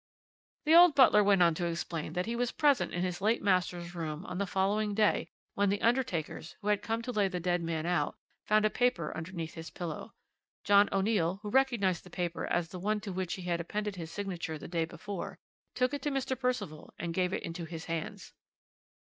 "The 0.65 0.73
old 0.73 0.95
butler 0.95 1.23
went 1.23 1.43
on 1.43 1.53
to 1.53 1.67
explain 1.67 2.13
that 2.13 2.25
he 2.25 2.35
was 2.35 2.51
present 2.51 2.91
in 2.91 3.03
his 3.03 3.21
late 3.21 3.43
master's 3.43 3.93
room 3.93 4.25
on 4.25 4.39
the 4.39 4.47
following 4.47 4.95
day 4.95 5.27
when 5.53 5.69
the 5.69 5.79
undertakers, 5.83 6.55
who 6.59 6.69
had 6.69 6.81
come 6.81 7.03
to 7.03 7.11
lay 7.11 7.27
the 7.27 7.39
dead 7.39 7.61
man 7.61 7.85
out, 7.85 8.15
found 8.43 8.65
a 8.65 8.71
paper 8.71 9.15
underneath 9.15 9.53
his 9.53 9.69
pillow. 9.69 10.15
John 10.63 10.89
O'Neill, 10.91 11.37
who 11.43 11.51
recognized 11.51 12.03
the 12.03 12.09
paper 12.09 12.47
as 12.47 12.69
the 12.69 12.79
one 12.79 12.99
to 13.01 13.13
which 13.13 13.35
he 13.35 13.43
had 13.43 13.61
appended 13.61 13.95
his 13.95 14.09
signature 14.09 14.57
the 14.57 14.67
day 14.67 14.85
before, 14.85 15.37
took 15.75 15.93
it 15.93 16.01
to 16.01 16.09
Mr. 16.09 16.35
Percival, 16.35 16.95
and 16.97 17.13
gave 17.13 17.31
it 17.31 17.43
into 17.43 17.65
his 17.65 17.85
hands. 17.85 18.33